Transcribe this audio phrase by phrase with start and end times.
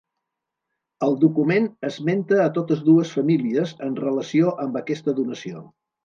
[1.07, 5.63] El document esmenta a totes dues famílies en relació amb aquesta donació.